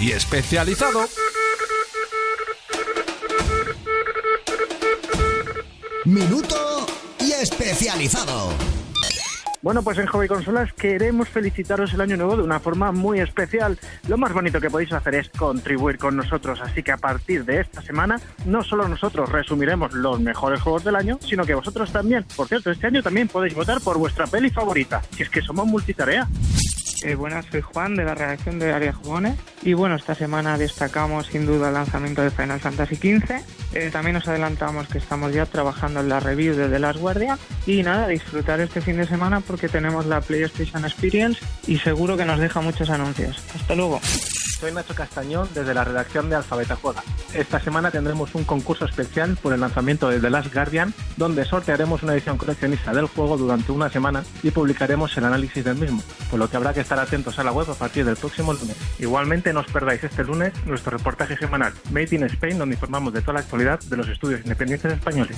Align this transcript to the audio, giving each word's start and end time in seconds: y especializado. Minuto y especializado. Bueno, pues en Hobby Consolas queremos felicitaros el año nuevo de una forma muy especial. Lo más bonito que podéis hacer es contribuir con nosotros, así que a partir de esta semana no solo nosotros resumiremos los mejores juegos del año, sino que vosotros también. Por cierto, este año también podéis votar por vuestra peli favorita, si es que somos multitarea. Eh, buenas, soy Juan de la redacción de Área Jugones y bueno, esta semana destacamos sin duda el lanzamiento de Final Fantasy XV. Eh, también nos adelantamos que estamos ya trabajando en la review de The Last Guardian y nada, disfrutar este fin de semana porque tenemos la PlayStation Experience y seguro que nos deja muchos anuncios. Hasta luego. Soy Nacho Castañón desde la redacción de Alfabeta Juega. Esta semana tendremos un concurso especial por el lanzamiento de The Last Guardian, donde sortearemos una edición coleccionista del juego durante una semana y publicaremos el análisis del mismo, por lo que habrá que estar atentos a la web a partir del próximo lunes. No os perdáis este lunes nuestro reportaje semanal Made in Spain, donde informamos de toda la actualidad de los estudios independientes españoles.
y 0.00 0.12
especializado. 0.12 1.08
Minuto 6.04 6.86
y 7.20 7.32
especializado. 7.32 8.52
Bueno, 9.60 9.82
pues 9.82 9.98
en 9.98 10.06
Hobby 10.06 10.28
Consolas 10.28 10.72
queremos 10.72 11.28
felicitaros 11.28 11.92
el 11.92 12.00
año 12.00 12.16
nuevo 12.16 12.36
de 12.36 12.44
una 12.44 12.60
forma 12.60 12.92
muy 12.92 13.18
especial. 13.18 13.76
Lo 14.06 14.16
más 14.16 14.32
bonito 14.32 14.60
que 14.60 14.70
podéis 14.70 14.92
hacer 14.92 15.16
es 15.16 15.28
contribuir 15.30 15.98
con 15.98 16.16
nosotros, 16.16 16.60
así 16.62 16.84
que 16.84 16.92
a 16.92 16.96
partir 16.96 17.44
de 17.44 17.60
esta 17.60 17.82
semana 17.82 18.20
no 18.46 18.62
solo 18.62 18.86
nosotros 18.86 19.28
resumiremos 19.30 19.92
los 19.94 20.20
mejores 20.20 20.60
juegos 20.60 20.84
del 20.84 20.94
año, 20.94 21.18
sino 21.20 21.44
que 21.44 21.54
vosotros 21.54 21.90
también. 21.90 22.24
Por 22.36 22.46
cierto, 22.46 22.70
este 22.70 22.86
año 22.86 23.02
también 23.02 23.26
podéis 23.26 23.54
votar 23.54 23.80
por 23.80 23.98
vuestra 23.98 24.28
peli 24.28 24.48
favorita, 24.50 25.02
si 25.16 25.24
es 25.24 25.28
que 25.28 25.42
somos 25.42 25.66
multitarea. 25.66 26.28
Eh, 27.04 27.14
buenas, 27.14 27.46
soy 27.46 27.60
Juan 27.60 27.94
de 27.94 28.04
la 28.04 28.14
redacción 28.14 28.58
de 28.58 28.72
Área 28.72 28.92
Jugones 28.92 29.38
y 29.62 29.74
bueno, 29.74 29.96
esta 29.96 30.14
semana 30.14 30.56
destacamos 30.56 31.26
sin 31.26 31.46
duda 31.46 31.68
el 31.68 31.74
lanzamiento 31.74 32.22
de 32.22 32.30
Final 32.30 32.60
Fantasy 32.60 32.96
XV. 32.96 33.42
Eh, 33.74 33.90
también 33.92 34.14
nos 34.14 34.28
adelantamos 34.28 34.88
que 34.88 34.98
estamos 34.98 35.32
ya 35.32 35.46
trabajando 35.46 36.00
en 36.00 36.08
la 36.08 36.20
review 36.20 36.54
de 36.54 36.68
The 36.68 36.78
Last 36.78 37.00
Guardian 37.00 37.38
y 37.66 37.82
nada, 37.82 38.08
disfrutar 38.08 38.60
este 38.60 38.80
fin 38.80 38.96
de 38.96 39.06
semana 39.06 39.40
porque 39.40 39.68
tenemos 39.68 40.06
la 40.06 40.20
PlayStation 40.20 40.84
Experience 40.84 41.44
y 41.66 41.78
seguro 41.78 42.16
que 42.16 42.24
nos 42.24 42.38
deja 42.38 42.60
muchos 42.60 42.90
anuncios. 42.90 43.42
Hasta 43.54 43.74
luego. 43.74 44.00
Soy 44.58 44.72
Nacho 44.72 44.92
Castañón 44.92 45.48
desde 45.54 45.72
la 45.72 45.84
redacción 45.84 46.28
de 46.28 46.34
Alfabeta 46.34 46.74
Juega. 46.74 47.04
Esta 47.32 47.60
semana 47.60 47.92
tendremos 47.92 48.34
un 48.34 48.42
concurso 48.42 48.86
especial 48.86 49.36
por 49.40 49.52
el 49.52 49.60
lanzamiento 49.60 50.08
de 50.08 50.18
The 50.18 50.30
Last 50.30 50.52
Guardian, 50.52 50.92
donde 51.16 51.44
sortearemos 51.44 52.02
una 52.02 52.14
edición 52.14 52.36
coleccionista 52.38 52.92
del 52.92 53.06
juego 53.06 53.36
durante 53.36 53.70
una 53.70 53.88
semana 53.88 54.24
y 54.42 54.50
publicaremos 54.50 55.16
el 55.16 55.26
análisis 55.26 55.64
del 55.64 55.76
mismo, 55.76 56.02
por 56.28 56.40
lo 56.40 56.50
que 56.50 56.56
habrá 56.56 56.74
que 56.74 56.80
estar 56.80 56.98
atentos 56.98 57.38
a 57.38 57.44
la 57.44 57.52
web 57.52 57.70
a 57.70 57.74
partir 57.74 58.04
del 58.04 58.16
próximo 58.16 58.52
lunes. 58.52 58.76
No 59.52 59.60
os 59.60 59.66
perdáis 59.66 60.04
este 60.04 60.24
lunes 60.24 60.52
nuestro 60.66 60.96
reportaje 60.98 61.36
semanal 61.36 61.72
Made 61.90 62.14
in 62.14 62.24
Spain, 62.24 62.58
donde 62.58 62.74
informamos 62.74 63.14
de 63.14 63.22
toda 63.22 63.34
la 63.34 63.40
actualidad 63.40 63.80
de 63.80 63.96
los 63.96 64.06
estudios 64.08 64.42
independientes 64.42 64.92
españoles. 64.92 65.36